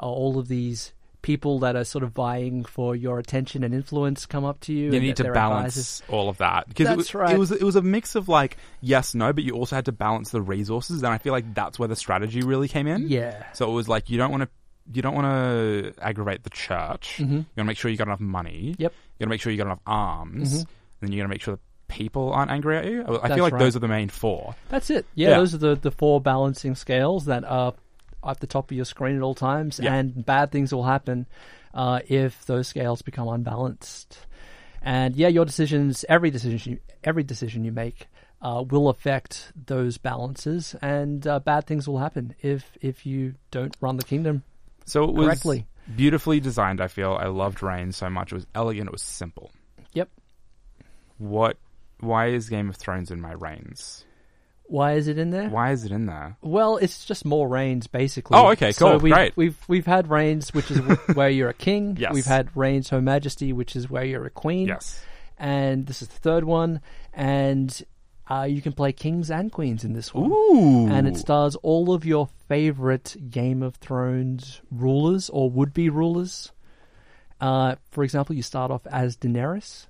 [0.00, 4.24] uh, all of these people that are sort of vying for your attention and influence
[4.24, 4.92] come up to you.
[4.92, 6.02] You need to balance advisors.
[6.08, 7.34] all of that because it That's was, right.
[7.34, 9.92] it was it was a mix of like yes no, but you also had to
[9.92, 13.08] balance the resources, and I feel like that's where the strategy really came in.
[13.08, 13.44] Yeah.
[13.52, 14.48] So it was like you don't want to
[14.90, 17.20] you don't want to aggravate the church.
[17.20, 18.72] You want to make sure you got enough money.
[18.72, 18.82] Mm-hmm.
[18.82, 18.92] Yep.
[19.22, 19.24] Mm-hmm.
[19.24, 20.66] Got to make sure you got enough arms, and
[21.00, 21.60] then you got to make sure the
[21.94, 23.02] people aren't angry at you.
[23.02, 23.58] I- I feel like right.
[23.60, 24.54] those are the main four.
[24.68, 25.06] That's it.
[25.14, 25.36] Yeah, Yeah.
[25.38, 27.74] those are the, the four balancing scales that are
[28.26, 29.94] at the top of your screen at all times, Yeah.
[29.94, 31.26] and bad things will happen
[31.74, 34.18] uh, if those scales become unbalanced.
[34.80, 38.08] And yeah, your decisions, every decision, you, every decision you make,
[38.40, 43.76] uh, will affect those balances, and uh, bad things will happen if if you don't
[43.80, 44.42] run the kingdom.
[44.84, 45.66] So it was Correctly.
[45.96, 46.80] Beautifully designed.
[46.80, 48.32] I feel I loved Reign so much.
[48.32, 48.88] It was elegant.
[48.88, 49.50] It was simple.
[49.92, 50.08] Yep.
[51.18, 51.56] What?
[52.00, 54.04] Why is Game of Thrones in my reigns?
[54.64, 55.48] Why is it in there?
[55.48, 56.36] Why is it in there?
[56.40, 58.38] Well, it's just more reigns, basically.
[58.38, 59.36] Oh, okay, So cool, we've, great.
[59.36, 60.78] We've we've had reigns, which is
[61.14, 61.96] where you're a king.
[61.98, 62.14] Yes.
[62.14, 64.68] We've had reigns Her Majesty, which is where you're a queen.
[64.68, 65.04] Yes.
[65.38, 66.80] And this is the third one,
[67.12, 67.82] and
[68.32, 70.32] uh, you can play kings and queens in this one.
[70.32, 70.88] Ooh.
[70.88, 76.50] And it stars all of your favorite Game of Thrones rulers or would-be rulers.
[77.42, 79.86] Uh, for example, you start off as Daenerys,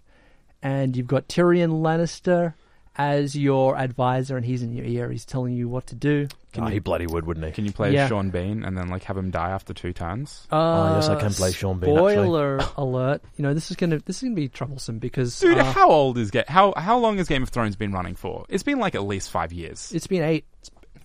[0.61, 2.55] and you've got Tyrion Lannister
[2.97, 5.11] as your advisor, and he's in your ear.
[5.11, 6.29] He's telling you what to do.
[6.59, 7.53] oh, he bloody would, wouldn't he?
[7.53, 8.09] Can you play Yeah.
[8.09, 10.47] Sean Bean and then like have him die after two turns?
[10.53, 12.13] Oh, yes, I Uh, can play Sean Bean, actually.
[12.15, 13.23] Spoiler alert!
[13.37, 16.19] You know this is gonna this is gonna be troublesome because Dude, uh, how old
[16.19, 18.45] is Ga- how how long has Game of Thrones been running for?
[18.51, 20.45] It's been like at least five years, it's been eight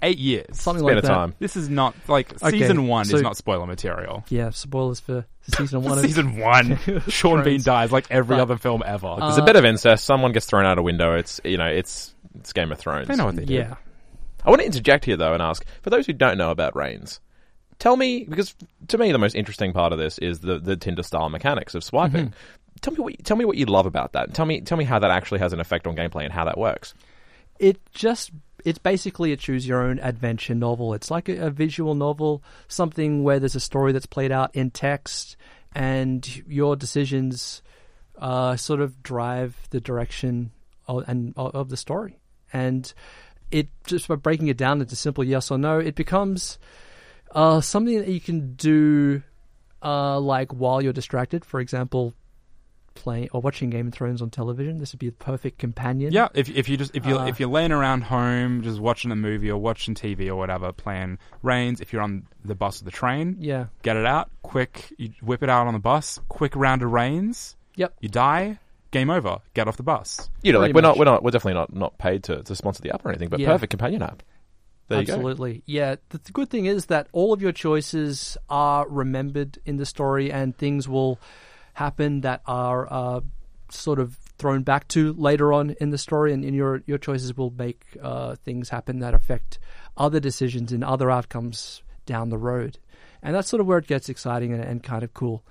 [0.03, 0.59] eight years.
[0.59, 1.13] something Been like a that.
[1.13, 1.33] time.
[1.39, 4.23] This is not like Okay, season one so- is not spoiler material.
[4.29, 5.97] Yeah, spoilers for season one.
[5.97, 9.15] of season one, Sean Bean dies like every But- other film ever.
[9.19, 10.05] There's a uh, bit of incest.
[10.05, 11.15] Someone gets thrown out a window.
[11.15, 13.07] It's you know, it's it's Game of Thrones.
[13.07, 13.53] they know what they do.
[13.53, 13.75] Yeah,
[14.45, 17.19] I want to interject here though and ask for those who don't know about Reigns.
[17.79, 18.55] Tell me because
[18.87, 21.83] to me the most interesting part of this is the the Tinder style mechanics of
[21.83, 22.27] swiping.
[22.27, 22.33] Mm-hmm.
[22.81, 24.33] Tell me what tell me what you love about that.
[24.33, 26.57] Tell me tell me how that actually has an effect on gameplay and how that
[26.57, 26.93] works.
[27.59, 28.31] It just
[28.65, 30.93] it's basically a choose your own adventure novel.
[30.93, 34.71] It's like a, a visual novel, something where there's a story that's played out in
[34.71, 35.37] text,
[35.73, 37.61] and your decisions
[38.17, 40.51] uh, sort of drive the direction
[40.87, 42.19] of, and of the story.
[42.51, 42.91] And
[43.51, 46.57] it just by breaking it down into simple yes or no, it becomes
[47.31, 49.21] uh, something that you can do
[49.83, 51.45] uh, like while you're distracted.
[51.45, 52.13] For example,
[52.97, 54.77] playing or watching Game of Thrones on television.
[54.79, 56.11] This would be the perfect companion.
[56.11, 59.11] Yeah, if if you just if you Uh, if you're laying around home just watching
[59.11, 61.79] a movie or watching TV or whatever, playing Reigns.
[61.81, 63.67] If you're on the bus or the train, Yeah.
[63.83, 64.93] get it out quick.
[64.97, 66.19] You whip it out on the bus.
[66.29, 67.55] Quick round of Reigns.
[67.75, 67.93] Yep.
[68.01, 68.59] You die.
[68.91, 69.39] Game over.
[69.53, 70.29] Get off the bus.
[70.43, 72.81] You know, like we're not, we're not, we're definitely not, not paid to, to sponsor
[72.81, 73.51] the app or anything, but Yeah.
[73.51, 74.23] perfect companion app.
[74.87, 75.13] There you go.
[75.15, 75.61] Absolutely.
[75.65, 75.95] Yeah.
[76.09, 80.31] The, the good thing is that all of your choices are remembered in the story
[80.31, 81.19] and things will
[81.77, 83.21] happen that are uh,
[83.69, 87.35] sort of thrown back to later on in the story and, and your your choices
[87.37, 89.59] will make uh, things happen that affect
[89.95, 92.79] other decisions and other outcomes down the road.
[93.21, 95.43] And that's sort of where it gets exciting and, and kind of cool.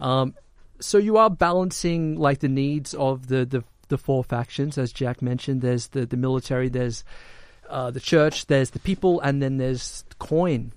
[0.00, 0.34] Um,
[0.80, 5.20] so you are balancing like the needs of the, the, the four factions, as Jack
[5.22, 5.60] mentioned.
[5.60, 7.04] There's the, the military, there's
[7.68, 10.72] uh, the church, there's the people, and then there's coin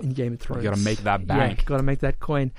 [0.00, 0.64] in Game of Thrones.
[0.64, 1.64] You gotta make that Yeah, bank.
[1.66, 2.50] got to make that coin.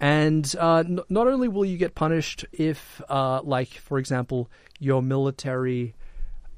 [0.00, 5.02] And uh, n- not only will you get punished if, uh, like, for example, your
[5.02, 5.94] military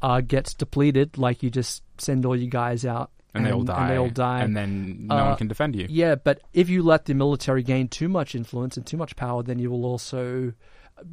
[0.01, 3.81] uh, gets depleted, like you just send all your guys out And, they all die.
[3.83, 4.43] And they all die.
[4.43, 5.87] And then no Uh, one can defend you.
[5.91, 9.43] Yeah, but if you let the military gain too much influence and too much power,
[9.43, 10.53] then you will also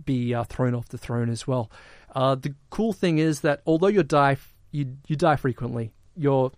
[0.06, 1.72] be uh, thrown off the throne as well.
[2.14, 4.38] Uh, the cool thing is that although you die,
[4.72, 5.92] you you die frequently.
[6.16, 6.52] Your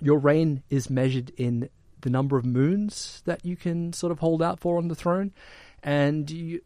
[0.00, 1.68] your reign is measured in
[2.02, 5.32] the number of moons that you can sort of hold out for on the throne,
[5.82, 6.60] and you,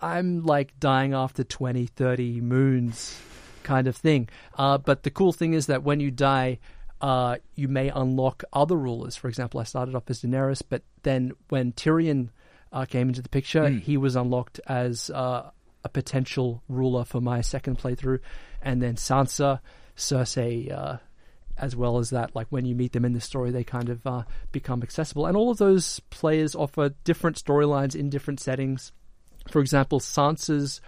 [0.00, 3.20] I'm like dying after 20, 30 moons
[3.62, 4.28] kind of thing.
[4.56, 6.58] Uh, but the cool thing is that when you die,
[7.00, 9.14] uh, you may unlock other rulers.
[9.14, 12.30] For example, I started off as Daenerys, but then when Tyrion
[12.72, 15.50] uh, came into the picture, he was unlocked as uh,
[15.84, 18.20] a potential ruler for my second playthrough,
[18.62, 19.60] and then Sansa,
[19.96, 20.98] Cersei.
[21.58, 24.06] As well as that, like when you meet them in the story, they kind of
[24.06, 25.26] uh, become accessible.
[25.26, 28.92] And all of those players offer different storylines in different settings.
[29.50, 30.80] For example, Sansa's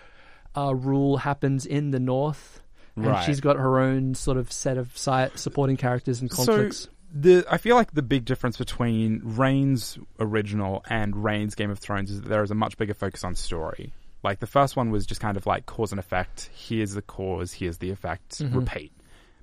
[0.56, 2.60] uh, rule happens in the north,
[2.96, 3.24] and Right.
[3.24, 6.82] she's got her own sort of set of si- supporting characters and conflicts.
[6.82, 11.78] So the I feel like the big difference between Reigns original and Reigns Game of
[11.80, 13.92] Thrones is that there is a much bigger focus on story.
[14.22, 16.50] Like the first one was just kind of like cause and effect.
[16.54, 18.58] Here's the cause, here's the effect, Mm-hmm.
[18.58, 18.92] repeat.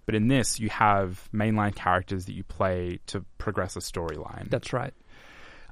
[0.07, 4.49] But in this, you have mainline characters that you play to progress a storyline.
[4.49, 4.93] That's right.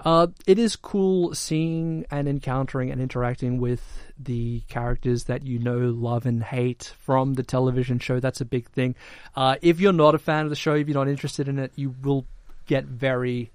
[0.03, 3.81] Uh, it is cool seeing and encountering and interacting with
[4.19, 8.19] the characters that you know, love, and hate from the television show.
[8.19, 8.95] That's a big thing.
[9.37, 11.71] Uh, if you're not a fan of the show, if you're not interested in it,
[11.77, 12.25] you will
[12.67, 13.51] get very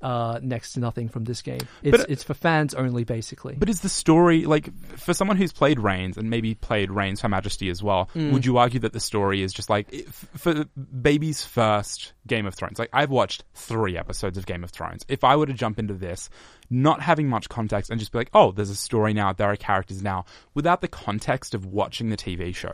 [0.00, 1.60] uh, next to nothing from this game.
[1.82, 3.56] It's But- it's for fans only, basically.
[3.58, 7.28] But is the story like for someone who's played Reigns and maybe played Reigns Her
[7.28, 8.08] Majesty as well?
[8.14, 8.32] Mm.
[8.32, 9.92] Would you argue that the story is just like
[10.36, 10.64] for
[11.02, 12.78] baby's first Game of Thrones?
[12.78, 15.04] Like I've watched three episodes of Game of Thrones.
[15.08, 16.30] If I were to jump into this,
[16.70, 19.56] not having much context and just be like, oh, there's a story now, there are
[19.56, 22.72] characters now, without the context of watching the TV show,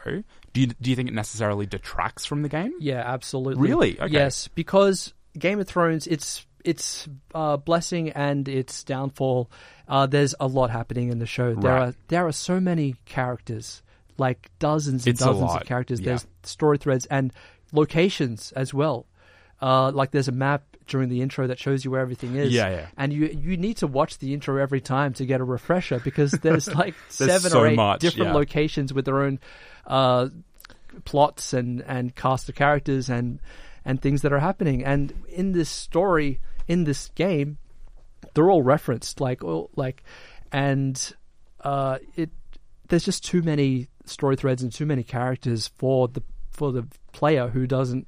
[0.53, 2.73] do you do you think it necessarily detracts from the game?
[2.81, 3.63] Yeah, absolutely.
[3.69, 3.99] Really?
[4.01, 4.13] Okay.
[4.13, 9.51] Yes, because Game of Thrones, it's its uh, blessing and its downfall.
[9.87, 11.55] Uh, there's a lot happening in the show.
[11.55, 11.89] There Right.
[11.91, 13.83] are there are so many characters,
[14.19, 16.01] like dozens and It's dozens of characters.
[16.01, 16.07] yeah.
[16.07, 17.33] There's story threads and
[17.73, 19.07] locations as well.
[19.61, 22.53] Uh, like there's a map during the intro that shows you where everything is.
[22.53, 22.87] Yeah, yeah.
[22.97, 26.31] And you you need to watch the intro every time to get a refresher because
[26.33, 28.35] there's like There's seven so or eight much, different yeah.
[28.35, 29.39] locations with their own
[29.87, 30.29] uh,
[31.05, 33.41] plots and and cast of characters and
[33.85, 34.85] and things that are happening.
[34.85, 37.59] And in this story, in this game,
[38.35, 40.03] they're all referenced, like all, like,
[40.53, 41.15] and
[41.61, 42.31] uh, it
[42.89, 47.49] there's just too many story threads and too many characters for the for the player
[47.49, 48.07] who doesn't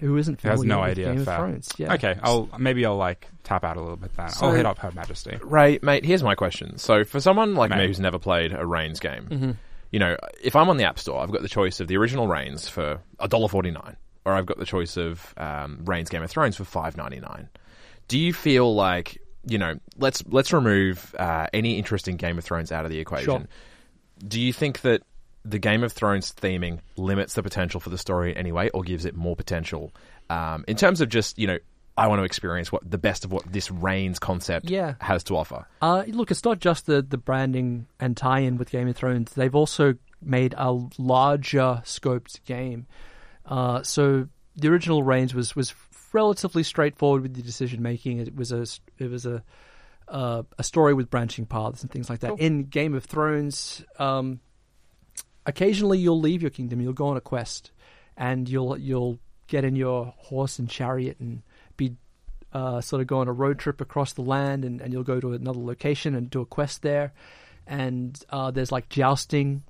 [0.00, 1.04] who isn't Has familiar no with idea.
[1.06, 1.38] Game of fair.
[1.38, 1.68] Thrones.
[1.78, 1.94] Yeah.
[1.94, 4.28] Okay, I'll maybe I'll like tap out a little bit then.
[4.30, 5.38] So- I'll hit up Her Majesty.
[5.42, 6.78] Ray, mate, here's my question.
[6.78, 9.50] So, for someone like me who's never played a Reigns game, Mm-hmm.
[9.92, 12.26] you know, if I'm on the App Store, I've got the choice of the original
[12.26, 16.64] Reigns for $1.49, or I've got the choice of um, Reigns Game of Thrones for
[16.64, 17.48] five ninety nine.
[18.08, 22.44] Do you feel like, you know, let's let's remove uh, any interest in Game of
[22.44, 23.24] Thrones out of the equation?
[23.26, 23.46] Sure.
[24.26, 25.02] Do you think that
[25.44, 28.82] the Game of Thrones theming limits the potential for the story in any way, or
[28.82, 29.92] gives it more potential
[30.30, 31.58] um, in terms of just, you know,
[31.96, 34.94] I want to experience what the best of what this Reigns concept Yeah.
[35.00, 35.66] has to offer?
[35.82, 39.32] Uh, look, it's not just the, the branding and tie-in with Game of Thrones.
[39.32, 42.86] They've also made a larger scoped game.
[43.44, 45.70] Uh, so the original Reigns was was
[46.12, 48.18] relatively straightforward with the decision making.
[48.18, 48.66] It was a
[48.98, 49.42] it was a
[50.08, 52.28] uh, a story with branching paths and things like that.
[52.28, 52.36] Cool.
[52.38, 54.40] In Game of Thrones, um,
[55.46, 57.70] occasionally you'll leave your kingdom, you'll go on a quest,
[58.16, 61.42] and you'll you'll get in your horse and chariot and
[61.76, 61.96] be
[62.52, 65.20] uh, sort of go on a road trip across the land, and, and you'll go
[65.20, 67.12] to another location and do a quest there,
[67.66, 69.62] and uh, there's like jousting,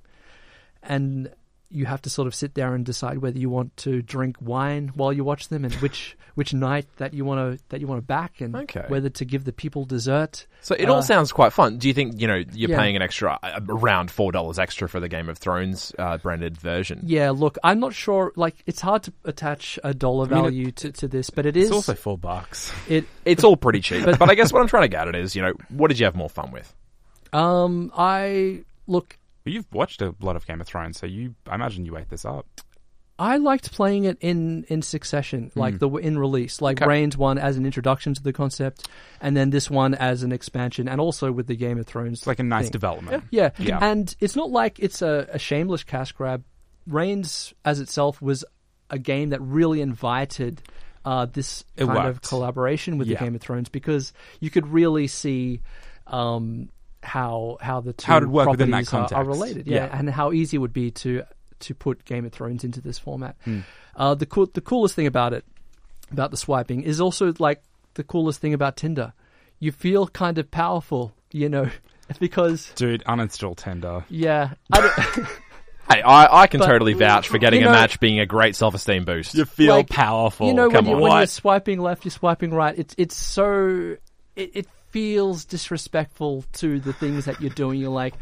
[0.81, 1.31] and
[1.73, 4.91] you have to sort of sit there and decide whether you want to drink wine
[4.95, 7.99] while you watch them, and which which knight that you want to that you want
[7.99, 8.85] to back, and Okay.
[8.87, 10.47] whether to give the people dessert.
[10.61, 11.77] So it Uh, all sounds quite fun.
[11.77, 12.77] Do you think you know you're Yeah.
[12.79, 16.57] paying an extra uh, around four dollars extra for the Game of Thrones uh, branded
[16.57, 17.01] version?
[17.03, 18.31] Yeah, look, I'm not sure.
[18.35, 21.57] Like, it's hard to attach a dollar mean, it- value to, to this, but it
[21.57, 21.65] is.
[21.65, 22.71] It's also four bucks.
[22.87, 23.05] it.
[23.25, 24.05] It's all pretty cheap.
[24.05, 25.99] But- But, I guess what I'm trying to get at is, you know, what did
[25.99, 26.73] you have more fun with?
[27.33, 29.17] Um, I look.
[29.45, 32.23] You've watched a lot of Game of Thrones, so you, I imagine you ate this
[32.25, 32.45] up.
[33.19, 36.87] I liked playing it in in succession, like the in release, like Okay.
[36.89, 38.87] Reigns one as an introduction to the concept,
[39.21, 42.19] and then this one as an expansion, and also with the Game of Thrones.
[42.19, 42.71] It's like a nice thing.
[42.71, 43.23] development.
[43.29, 43.51] Yeah.
[43.59, 43.77] Yeah.
[43.81, 46.43] And it's not like it's a, a shameless cash grab.
[46.87, 48.43] Reigns, as itself, was
[48.89, 50.61] a game that really invited
[51.05, 53.19] uh, this It kind of collaboration with Yeah.
[53.19, 55.61] the Game of Thrones because you could really see
[56.07, 56.69] um,
[57.03, 59.67] how how the two How it'd work within that properties are- are, related.
[59.67, 59.85] Yeah.
[59.87, 59.99] Yeah.
[59.99, 61.23] and how easy it would be to
[61.59, 63.35] to put Game of Thrones into this format.
[63.45, 63.59] Hmm.
[63.95, 65.45] Uh, the cool, the coolest thing about it,
[66.11, 67.61] about the swiping, is also like
[67.93, 69.13] the coolest thing about Tinder.
[69.59, 71.69] You feel kind of powerful, you know,
[72.19, 74.03] because Dude, uninstall Tinder.
[74.09, 75.27] yeah, I don't,
[75.91, 78.55] Hey, I, I can But- totally vouch for getting You a match being a great
[78.55, 79.35] self esteem boost.
[79.35, 80.47] You feel Like, powerful.
[80.47, 82.73] you know when, come You, when you're swiping left, you're swiping right.
[82.77, 83.95] It's it's so
[84.35, 87.79] it, it feels disrespectful to the things that you're doing.
[87.79, 88.13] You're like,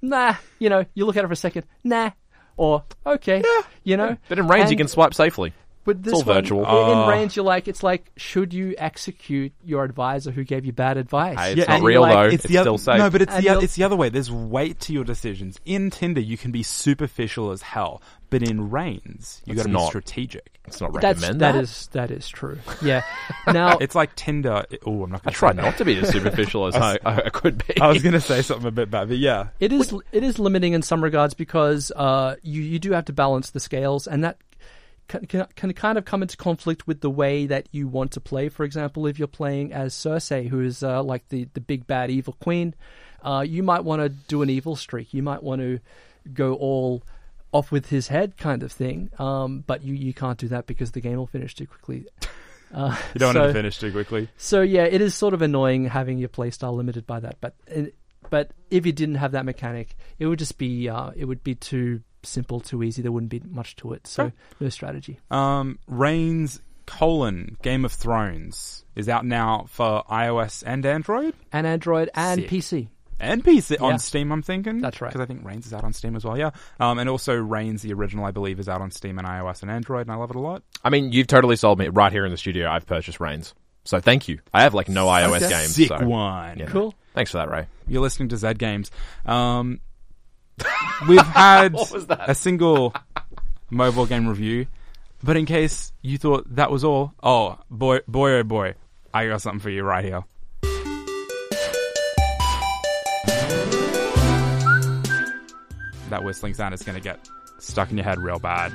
[0.00, 0.86] nah, you know.
[0.94, 2.10] You look at it for a second, nah,
[2.56, 3.42] or okay,
[3.82, 4.16] you know.
[4.28, 5.52] But in Reigns, you can swipe safely.
[5.86, 6.64] With this it's all one, virtual.
[6.64, 7.08] i- In Oh.
[7.10, 11.38] Reigns, you're like, it's like, should you execute your advisor who gave you bad advice?
[11.38, 12.22] Hey, it's Yeah, not real like- though.
[12.22, 12.98] It's, It's, the still other, safe.
[12.98, 14.08] No, but it's And the, o- it's the other way.
[14.08, 15.60] There's weight to your decisions.
[15.66, 18.00] In Tinder, you can be superficial as hell,
[18.34, 19.86] but in Reigns, you got to be not.
[19.86, 20.58] strategic.
[20.66, 21.62] Let's not That's recommend that that.
[21.62, 22.58] is that is true.
[22.82, 23.04] Yeah.
[23.46, 24.64] Now It's like Tinder.
[24.84, 27.64] Oh, I'm not going to try not to be as superficial as I, I could
[27.64, 27.80] be.
[27.80, 29.50] I was going to say something a bit bad, but yeah.
[29.60, 33.12] it is it is limiting in some regards because uh, you you do have to
[33.12, 34.38] balance the scales, and that
[35.06, 38.20] can, can, can kind of come into conflict with the way that you want to
[38.20, 38.48] play.
[38.48, 42.10] For example, if you're playing as Cersei, who is uh, like the the big bad
[42.10, 42.74] evil queen,
[43.22, 45.14] uh, you might want to do an evil streak.
[45.14, 45.78] You might want to
[46.32, 47.04] go all
[47.54, 49.10] off with his head kind of thing.
[49.18, 52.04] Um, but you, you can't do that because the game will finish too quickly.
[52.74, 54.28] Uh, You don't so, want to finish too quickly.
[54.36, 57.36] So yeah, it is sort of annoying having your playstyle limited by that.
[57.40, 57.54] But
[58.30, 61.54] but if you didn't have that mechanic, it would just be uh, it would be
[61.54, 63.00] too simple, too easy.
[63.00, 64.08] There wouldn't be much to it.
[64.08, 64.34] So Okay.
[64.58, 65.20] no strategy.
[65.30, 72.10] Um, Reigns colon Game of Thrones is out now for iOS and Android And Android
[72.16, 72.50] and Sick.
[72.50, 72.88] PC.
[73.20, 73.86] And PC Yeah.
[73.86, 74.32] on Steam.
[74.32, 75.08] I'm thinking That's right.
[75.08, 76.36] because I think Reigns is out on Steam as well.
[76.36, 76.50] Yeah,
[76.80, 79.70] um, and also Reigns the original I believe is out on Steam and iOS and
[79.70, 80.62] Android, and I love it a lot.
[80.84, 82.68] I mean, you've totally sold me right here in the studio.
[82.68, 83.54] I've purchased Reigns.
[83.84, 84.38] So thank you.
[84.52, 85.48] I have like no iOS Okay.
[85.50, 85.74] games.
[85.74, 86.58] Sick so, one.
[86.58, 86.66] yeah.
[86.66, 86.94] Cool.
[87.14, 87.66] Thanks for that, Ray.
[87.86, 88.90] You're listening to Zed Games.
[89.26, 89.80] Um,
[91.08, 92.28] we've had What was that?
[92.28, 92.94] a single
[93.70, 94.66] mobile game review,
[95.22, 98.74] but in case you thought that was all, oh boy, boy, oh boy,
[99.12, 100.24] I got something for you right here.
[106.10, 108.72] That whistling sound is going to get stuck in your head real bad.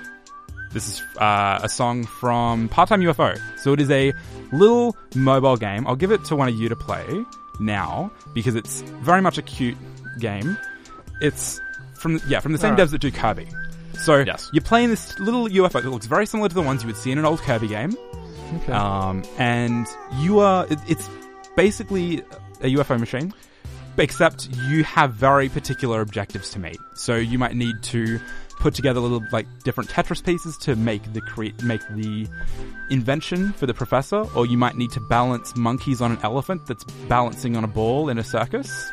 [0.72, 3.40] This is uh, a song from Part Time UFO.
[3.60, 4.14] So it is a
[4.52, 5.88] little mobile game.
[5.88, 7.06] I'll give it to one of you to play
[7.60, 9.78] now because it's very much a cute
[10.20, 10.58] game.
[11.22, 11.60] It's
[11.96, 12.88] from yeah from the same Alright.
[12.88, 13.48] devs that do Kirby.
[14.04, 14.50] So Yes.
[14.54, 17.12] you're playing this little UFO that looks very similar to the ones you would see
[17.12, 17.96] in an old Kirby game,
[18.64, 18.72] Okay.
[18.72, 19.86] um, and
[20.20, 21.10] you are it, it's
[21.58, 22.20] basically
[22.62, 23.34] a UFO machine,
[24.00, 26.78] except you have very particular objectives to meet.
[26.96, 28.20] So you might need to
[28.60, 32.28] put together little like different Tetris pieces to make the cre- make the
[32.90, 36.84] invention for the professor, or you might need to balance monkeys on an elephant that's
[37.08, 38.90] balancing on a ball in a circus.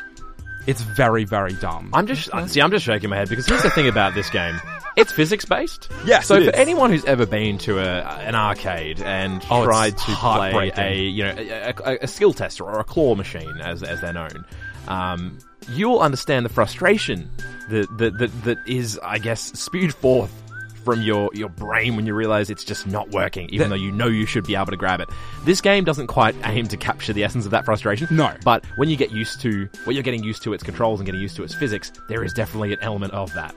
[0.67, 1.89] It's very very dumb.
[1.93, 2.61] I'm just see.
[2.61, 4.59] I'm just shaking my head because here's the thing about this game.
[4.97, 5.89] It's physics based.
[6.05, 6.55] Yes, So it for is.
[6.59, 11.23] anyone who's ever been to a, an arcade and Oh, tried to play a you
[11.23, 14.43] know a, a, a skill tester or a claw machine as as they're known,
[14.87, 15.37] um,
[15.69, 17.29] you'll understand the frustration
[17.69, 20.31] that that that, that is I guess spewed forth
[20.87, 24.07] from your, your brain when you realize it's just not working, even though you know
[24.07, 25.09] you should be able to grab it.
[25.43, 28.07] This game doesn't quite aim to capture the essence of that frustration.
[28.09, 28.33] No.
[28.45, 31.19] But when you get used to, when you're getting used to its controls and getting
[31.19, 33.53] used to its physics, there is definitely an element of that.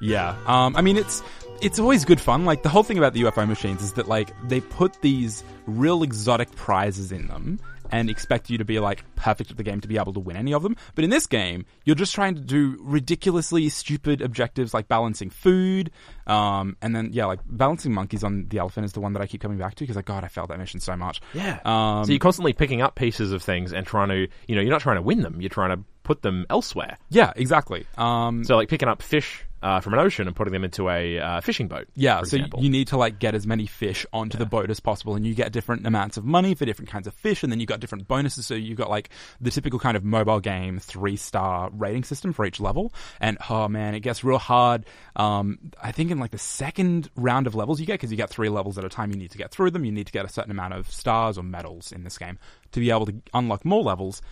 [0.00, 0.34] Yeah.
[0.46, 1.22] Um, I mean, it's
[1.60, 2.46] it's always good fun.
[2.46, 6.02] Like the whole thing about the UFO machines is that like they put these real
[6.02, 7.60] exotic prizes in them
[7.90, 10.36] and expect you to be like perfect at the game to be able to win
[10.36, 10.76] any of them.
[10.94, 15.90] But in this game, you're just trying to do ridiculously stupid objectives like balancing food,
[16.26, 19.26] um, and then yeah, like balancing monkeys on the elephant is the one that I
[19.26, 21.20] keep coming back to because like God, I failed that mission so much.
[21.34, 21.60] Yeah.
[21.64, 24.70] Um, so you're constantly picking up pieces of things and trying to, you know, you're
[24.70, 25.40] not trying to win them.
[25.40, 26.98] You're trying to put them elsewhere.
[27.08, 27.86] Yeah, exactly.
[27.96, 31.20] Um, So like picking up fish uh, from an ocean and putting them into a
[31.20, 31.86] uh, fishing boat.
[31.94, 32.64] Yeah, so example.
[32.64, 35.34] you need to like get as many fish onto the boat as possible, and you
[35.34, 38.08] get different amounts of money for different kinds of fish, and then you've got different
[38.08, 38.44] bonuses.
[38.44, 42.44] So you've got like the typical kind of mobile game three star rating system for
[42.44, 44.84] each level, and oh man, it gets real hard.
[45.14, 48.30] Um, I think in like the second round of levels you get because you get
[48.30, 49.12] three levels at a time.
[49.12, 49.84] You need to get through them.
[49.84, 52.38] You need to get a certain amount of stars or medals in this game
[52.72, 54.22] to be able to unlock more levels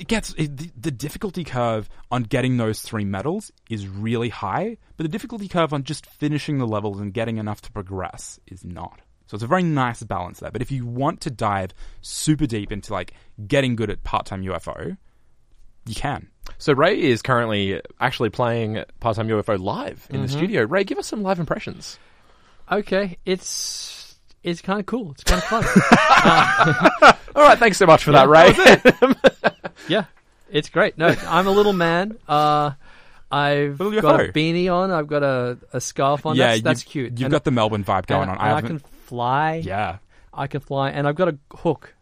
[0.00, 4.78] it gets it, the, the difficulty curve on getting those three medals is really high,
[4.96, 8.64] but the difficulty curve on just finishing the levels and getting enough to progress is
[8.64, 9.00] not.
[9.26, 10.50] So it's a very nice balance there.
[10.50, 13.12] But if you want to dive super deep into like
[13.46, 14.96] getting good at part-time UFO,
[15.86, 16.28] you can.
[16.58, 20.36] So Ray is currently actually playing part-time UFO live in the mm-hmm.
[20.36, 20.64] studio.
[20.64, 21.98] Ray, give us some live impressions.
[22.72, 25.12] Okay, it's it's kind of cool.
[25.12, 25.64] It's kind of fun.
[26.20, 26.76] Um,
[27.34, 28.52] All right, thanks so much for that, Ray.
[29.88, 30.04] yeah,
[30.50, 30.96] it's great.
[30.98, 32.18] No, I'm a little man.
[32.28, 32.72] Uh,
[33.30, 34.90] I've got a beanie on.
[34.90, 36.36] I've got a, a scarf on.
[36.36, 37.12] yeah, that's, that's you've, cute.
[37.12, 38.38] You've And- got the Melbourne vibe going and, on.
[38.38, 39.54] I I, can fly.
[39.64, 39.98] yeah,
[40.34, 41.94] I can fly, and I've got a hook.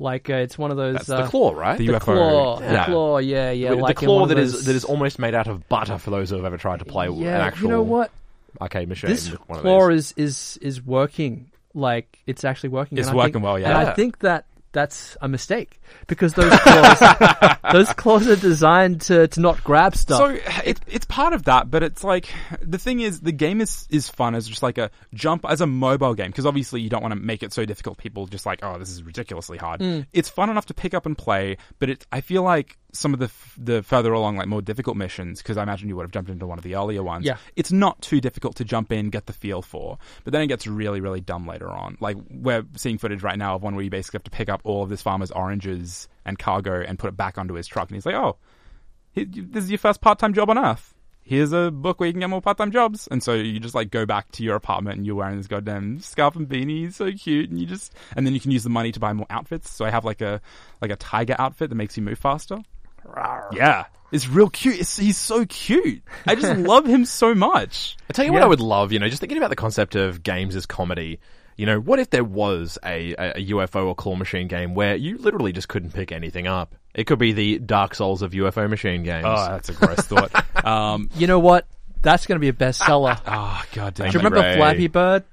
[0.00, 0.94] Like uh, it's one of those.
[0.94, 1.76] That's uh, the claw, right?
[1.76, 2.00] the The UFO.
[2.00, 2.70] claw, yeah.
[2.72, 3.70] the claw, yeah, yeah.
[3.70, 6.30] the like in claw that is that is almost made out of butter for those
[6.30, 8.12] who have ever tried to play an Yeah, actual you know what?
[8.60, 9.10] Okay, machine.
[9.10, 11.50] This with one of claw is is is working.
[11.74, 12.98] Like it's actually working.
[12.98, 13.76] It's and I think- working well, yeah.
[13.76, 13.92] And Yeah.
[13.92, 19.40] I think that that's a mistake because those claws, those claws are designed to to
[19.40, 20.18] not grab stuff.
[20.18, 22.28] So it, it's part of that, but it's like
[22.60, 25.66] the thing is the game is is fun as just like a jump as a
[25.66, 27.98] mobile game because obviously you don't want to make it so difficult.
[27.98, 29.80] People just like oh this is ridiculously hard.
[29.80, 30.06] Mm.
[30.12, 33.20] It's fun enough to pick up and play, but it I feel like some of
[33.20, 36.10] the f- the further along like more difficult missions because I imagine you would have
[36.10, 37.26] jumped into one of the earlier ones.
[37.26, 37.36] Yeah.
[37.54, 40.66] it's not too difficult to jump in, get the feel for, but then it gets
[40.66, 41.96] really really dumb later on.
[42.00, 44.62] Like we're seeing footage right now of one where you basically have to pick up
[44.64, 47.96] all of this farmer's oranges and cargo and put it back onto his truck, and
[47.96, 48.36] he's like oh
[49.12, 52.20] he- this is your first part-time job on earth here's a book where you can
[52.20, 55.04] get more part-time jobs and so you just like go back to your apartment and
[55.06, 58.40] you're wearing this goddamn scarf and beanie so cute and you just and then you
[58.40, 60.40] can use the money to buy more outfits so i have like a
[60.80, 62.56] like a tiger outfit that makes you move faster
[63.52, 68.12] yeah it's real cute it's, he's so cute i just love him so much I
[68.14, 68.44] tell you what Yeah.
[68.46, 71.20] I would love, you know, just thinking about the concept of games as comedy.
[71.58, 74.96] You know, what if there was a, a, a UFO or claw machine game where
[74.96, 76.74] you literally just couldn't pick anything up?
[76.94, 79.26] It could be the Dark Souls of UFO machine games.
[79.28, 80.32] oh that's a gross thought
[80.64, 81.66] um you know what?
[82.00, 83.20] That's going to be a bestseller.
[83.26, 84.56] oh god damn Do you remember.
[84.56, 85.24] Flappy Bird?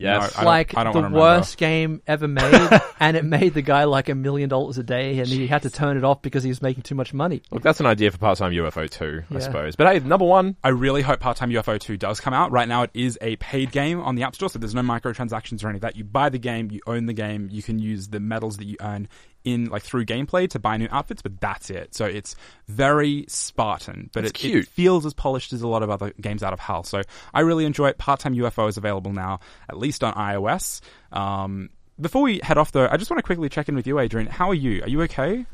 [0.00, 0.32] Yes.
[0.34, 3.84] I don't- like I don't the worst game ever made, and it made the guy
[3.84, 6.48] like a million dollars a day, and he had to turn it off because he
[6.48, 7.42] was making too much money.
[7.50, 9.76] Look, that's an idea for part-time UFO too, I suppose.
[9.76, 12.50] But hey, number one, I really hope Part Time UFO 2 does come out.
[12.50, 15.64] Right now, it is a paid game on the App Store, so there's no microtransactions
[15.64, 15.96] or any of that.
[15.96, 18.76] You buy the game, you own the game, you can use the medals that you
[18.80, 19.08] earn
[19.44, 21.94] in like through gameplay to buy new outfits, but that's it.
[21.94, 22.36] So it's
[22.68, 24.68] very Spartan, but it, It's it cute.
[24.68, 26.84] feels as polished as a lot of other games out of HAL.
[26.84, 27.98] So I really enjoy it.
[27.98, 30.80] Part Time UFO is available now, at least on iOS.
[31.12, 33.98] Um, before we head off, though, I just want to quickly check in with you,
[33.98, 34.26] Adrian.
[34.26, 34.82] How are you?
[34.82, 35.44] Are you okay?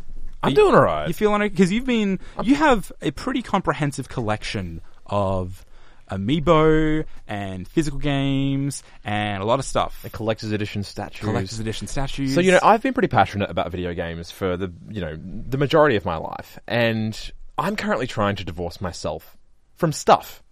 [0.43, 1.09] I'm Are doing alright.
[1.09, 1.49] You feeling okay?
[1.49, 5.65] Because you've been, you have a pretty comprehensive collection of
[6.11, 10.01] amiibo and physical games and a lot of stuff.
[10.03, 11.21] the collector's edition statues.
[11.21, 12.35] Collector's edition statues.
[12.35, 15.59] So you know, I've been pretty passionate about video games for the you know the
[15.59, 19.37] majority of my life, and I'm currently trying to divorce myself
[19.75, 20.43] from stuff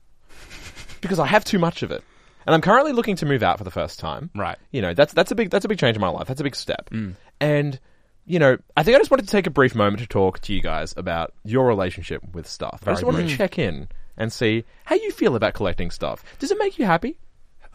[1.00, 2.02] because I have too much of it,
[2.46, 4.30] and I'm currently looking to move out for the first time.
[4.34, 4.58] Right.
[4.70, 6.26] You know, that's that's a big that's a big change in my life.
[6.26, 7.14] That's a big step, mm.
[7.40, 7.78] and.
[8.26, 10.54] You know, I think I just wanted to take a brief moment to talk to
[10.54, 12.80] you guys about your relationship with stuff.
[12.86, 13.32] I just wanted brief.
[13.32, 13.86] to check in
[14.16, 16.24] and see how you feel about collecting stuff.
[16.38, 17.18] Does it make you happy?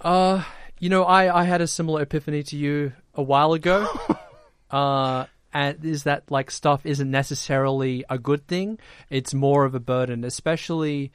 [0.01, 0.43] Uh,
[0.79, 3.87] you know, I, I had a similar epiphany to you a while ago.
[4.71, 8.79] uh, and is that like stuff isn't necessarily a good thing?
[9.09, 11.11] It's more of a burden, especially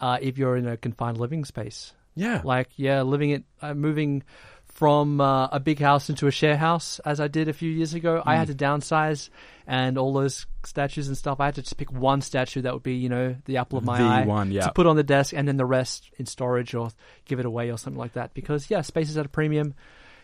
[0.00, 1.92] uh, if you're in a confined living space.
[2.14, 2.40] Yeah.
[2.44, 4.24] Like, yeah, living it, uh, moving
[4.78, 7.94] from uh, a big house into a share house, as I did a few years
[7.94, 8.22] ago.
[8.24, 9.28] I had to downsize,
[9.66, 11.40] and all those statues and stuff.
[11.40, 13.84] I had to just pick one statue that would be, you know, the apple of
[13.84, 14.66] my The eye one, yeah.
[14.66, 16.90] to put on the desk, and then the rest in storage or
[17.24, 18.34] give it away or something like that.
[18.34, 19.74] Because yeah, space is at a premium.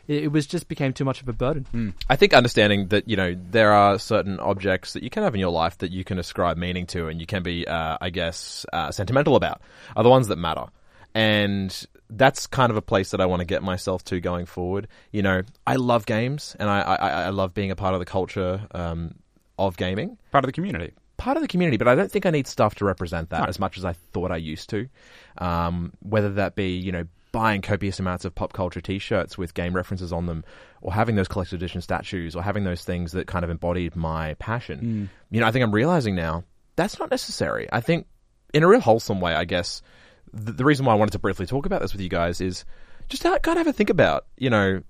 [0.06, 1.94] it, it was just became too much of a burden.
[2.08, 5.40] I think understanding that you know there are certain objects that you can have in
[5.40, 8.64] your life that you can ascribe meaning to, and you can be, uh, I guess,
[8.72, 9.62] uh, sentimental about,
[9.96, 10.66] are the ones that matter,
[11.12, 14.88] and that's kind of a place that I want to get myself to going forward.
[15.10, 18.06] You know, I love games, and I I, I love being a part of the
[18.06, 19.14] culture um,
[19.58, 20.92] of gaming Part of the community.
[21.16, 23.58] part of the community, but I don't think I need stuff to represent that as
[23.58, 24.88] much as I thought I used to.
[25.38, 29.74] Um, whether that be, you know, buying copious amounts of pop culture T-shirts with game
[29.74, 30.44] references on them,
[30.82, 34.34] or having those collector's edition statues, or having those things that kind of embodied my
[34.34, 35.10] passion.
[35.30, 36.44] You know, I think I'm realizing now
[36.76, 37.68] that's not necessary.
[37.72, 38.06] I think,
[38.52, 39.82] in a real wholesome way, I guess
[40.34, 42.64] the, the reason why I wanted to briefly talk about this with you guys is
[43.08, 44.82] just to kind of have a think about, you know,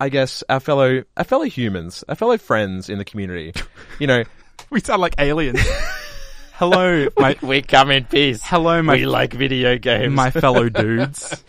[0.00, 3.52] I guess our fellow our fellow humans, our fellow friends in the community.
[3.98, 4.24] You know,
[4.70, 5.60] We sound like aliens.
[6.54, 8.40] hello, my we come in peace.
[8.42, 10.14] hello, my we like video games.
[10.14, 11.42] my fellow dudes.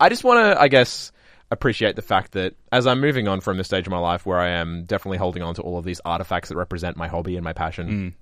[0.00, 1.12] I just want to, I guess,
[1.50, 4.38] appreciate the fact that as I'm moving on from this stage of my life where
[4.38, 7.44] I am definitely holding on to all of these artifacts that represent my hobby and
[7.44, 8.14] my passion, mm.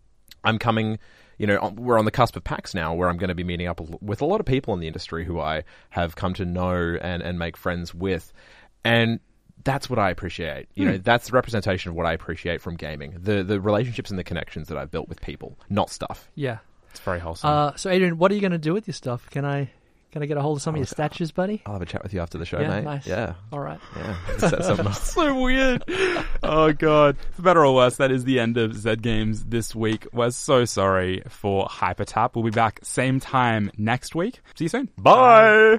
[0.43, 0.99] I'm coming.
[1.41, 3.67] You know, we're on the cusp of PAX now, where I'm going to be meeting
[3.67, 6.99] up with a lot of people in the industry who I have come to know
[7.01, 8.31] and, and make friends with,
[8.85, 9.21] and
[9.65, 10.69] that's what I appreciate.
[10.75, 14.19] You know, that's the representation of what I appreciate from gaming the the relationships and
[14.19, 16.31] the connections that I've built with people, not stuff.
[16.35, 16.59] Yeah.
[16.91, 17.49] It's very wholesome.
[17.49, 19.31] Uh, so Adrian, what are you going to do with your stuff?
[19.31, 19.71] Can I
[20.13, 21.63] can I get a hold of some of your statues, buddy?
[21.67, 22.85] I'll have a chat with you after the show, Yeah, mate.
[22.85, 23.07] nice.
[23.07, 23.79] Yeah, All right.
[23.97, 24.17] yeah.
[24.39, 24.95] Set something up.
[24.95, 25.85] so weird.
[26.43, 27.17] Oh god.
[27.33, 30.07] For better or worse, that is the end of Zed Games this week.
[30.13, 32.35] We're so sorry for Hypertap.
[32.35, 34.41] We'll be back same time next week.
[34.57, 34.89] See you soon.
[34.99, 35.79] Bye.